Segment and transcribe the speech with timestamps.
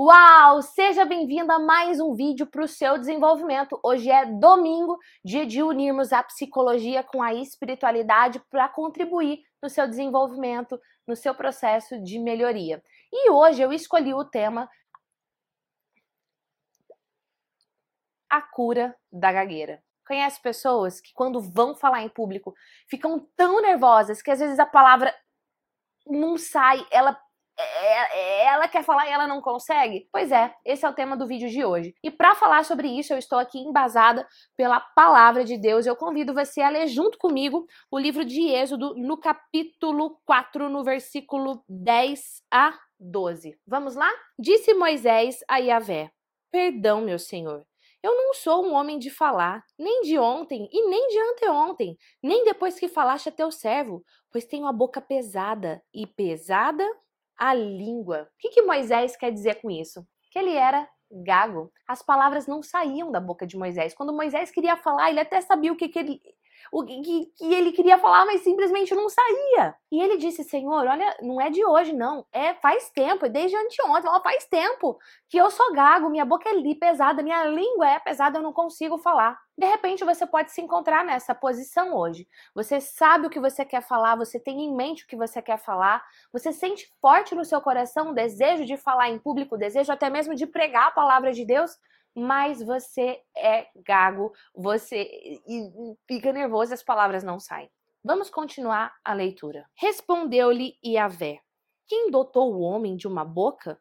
[0.00, 0.62] Uau!
[0.62, 3.80] Seja bem-vindo a mais um vídeo para o seu desenvolvimento.
[3.82, 9.88] Hoje é domingo, dia de unirmos a psicologia com a espiritualidade para contribuir no seu
[9.88, 12.80] desenvolvimento, no seu processo de melhoria.
[13.12, 14.70] E hoje eu escolhi o tema
[18.30, 19.82] A cura da gagueira.
[20.06, 22.54] Conhece pessoas que, quando vão falar em público,
[22.88, 25.12] ficam tão nervosas que às vezes a palavra
[26.06, 27.20] não sai, ela
[28.58, 30.08] ela quer falar e ela não consegue?
[30.12, 31.94] Pois é, esse é o tema do vídeo de hoje.
[32.02, 35.86] E para falar sobre isso, eu estou aqui embasada pela palavra de Deus.
[35.86, 40.84] Eu convido você a ler junto comigo o livro de Êxodo, no capítulo 4, no
[40.84, 43.58] versículo 10 a 12.
[43.66, 44.10] Vamos lá?
[44.38, 46.10] Disse Moisés a Yahvé:
[46.50, 47.64] Perdão, meu senhor.
[48.00, 52.44] Eu não sou um homem de falar, nem de ontem e nem de anteontem, nem
[52.44, 56.88] depois que falaste a teu servo, pois tenho a boca pesada, e pesada
[57.38, 58.28] a língua.
[58.34, 60.06] O que, que Moisés quer dizer com isso?
[60.30, 61.72] Que ele era gago.
[61.86, 63.94] As palavras não saíam da boca de Moisés.
[63.94, 66.20] Quando Moisés queria falar, ele até sabia o que, que ele
[66.72, 69.74] o que, que ele queria falar, mas simplesmente não saía.
[69.90, 72.26] E ele disse: Senhor, olha, não é de hoje, não.
[72.32, 76.48] É faz tempo, é desde anteontem, ó, faz tempo que eu sou gago, minha boca
[76.48, 79.38] é pesada, minha língua é pesada, eu não consigo falar.
[79.56, 82.28] De repente você pode se encontrar nessa posição hoje.
[82.54, 85.58] Você sabe o que você quer falar, você tem em mente o que você quer
[85.58, 89.90] falar, você sente forte no seu coração o desejo de falar em público, o desejo
[89.92, 91.76] até mesmo de pregar a palavra de Deus,
[92.18, 95.40] mas você é gago, você
[96.06, 97.70] fica nervoso e as palavras não saem.
[98.04, 99.66] Vamos continuar a leitura.
[99.76, 101.40] Respondeu-lhe Iavé:
[101.86, 103.80] Quem dotou o homem de uma boca?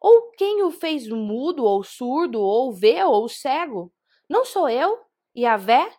[0.00, 3.92] Ou quem o fez mudo, ou surdo, ou vê, ou cego?
[4.28, 4.98] Não sou eu,
[5.36, 5.92] Iavé?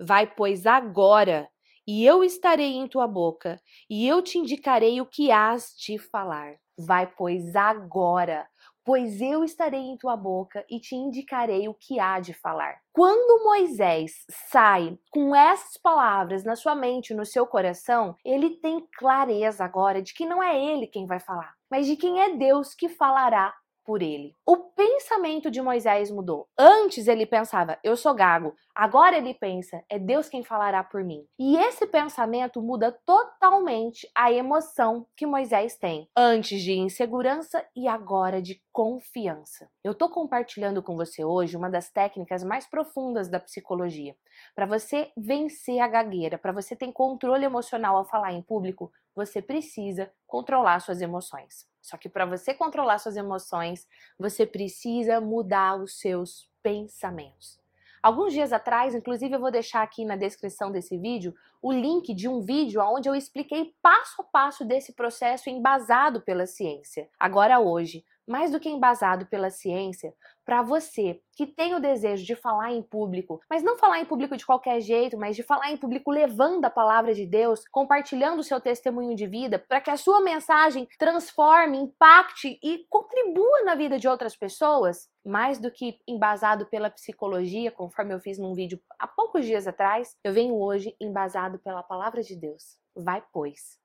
[0.00, 1.48] Vai, pois, agora,
[1.86, 3.60] e eu estarei em tua boca,
[3.90, 6.56] e eu te indicarei o que hás de falar.
[6.78, 8.48] Vai, pois, agora,
[8.84, 12.80] pois eu estarei em tua boca e te indicarei o que há de falar.
[12.92, 14.12] Quando Moisés
[14.50, 20.12] sai com essas palavras na sua mente, no seu coração, ele tem clareza agora de
[20.12, 23.54] que não é ele quem vai falar, mas de quem é Deus que falará
[23.84, 24.34] por ele.
[24.46, 26.48] O pensamento de Moisés mudou.
[26.58, 28.54] Antes ele pensava, eu sou gago.
[28.74, 31.26] Agora ele pensa, é Deus quem falará por mim.
[31.38, 36.08] E esse pensamento muda totalmente a emoção que Moisés tem.
[36.16, 39.68] Antes de insegurança e agora de confiança.
[39.84, 44.16] Eu tô compartilhando com você hoje uma das técnicas mais profundas da psicologia.
[44.54, 49.42] Para você vencer a gagueira, para você ter controle emocional ao falar em público, você
[49.42, 51.71] precisa controlar suas emoções.
[51.82, 53.86] Só que para você controlar suas emoções,
[54.18, 57.60] você precisa mudar os seus pensamentos.
[58.02, 62.28] Alguns dias atrás, inclusive eu vou deixar aqui na descrição desse vídeo o link de
[62.28, 67.08] um vídeo onde eu expliquei passo a passo desse processo embasado pela ciência.
[67.18, 70.12] Agora hoje, mais do que embasado pela ciência,
[70.44, 74.36] para você que tem o desejo de falar em público, mas não falar em público
[74.36, 78.44] de qualquer jeito, mas de falar em público levando a palavra de Deus, compartilhando o
[78.44, 83.98] seu testemunho de vida, para que a sua mensagem transforme, impacte e contribua na vida
[83.98, 89.06] de outras pessoas, mais do que embasado pela psicologia, conforme eu fiz num vídeo há
[89.06, 92.78] poucos dias atrás, eu venho hoje embasado pela palavra de Deus.
[92.94, 93.78] Vai, pois,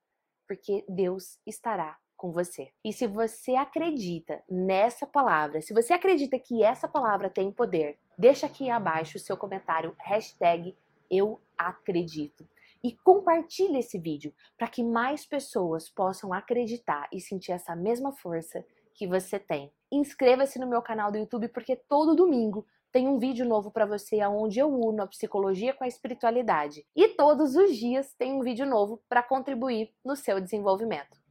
[0.46, 2.70] porque Deus estará com você.
[2.84, 8.44] E se você acredita nessa palavra, se você acredita que essa palavra tem poder, deixa
[8.44, 10.76] aqui abaixo o seu comentário, hashtag
[11.08, 12.46] eu acredito.
[12.82, 18.64] E compartilhe esse vídeo para que mais pessoas possam acreditar e sentir essa mesma força
[18.94, 19.72] que você tem.
[19.90, 24.24] Inscreva-se no meu canal do YouTube porque todo domingo tem um vídeo novo para você
[24.26, 26.84] onde eu uno a psicologia com a espiritualidade.
[26.96, 31.27] E todos os dias tem um vídeo novo para contribuir no seu desenvolvimento.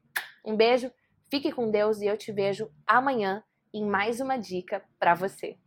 [0.47, 0.89] Um beijo,
[1.29, 3.43] fique com Deus e eu te vejo amanhã
[3.73, 5.57] em mais uma dica para você.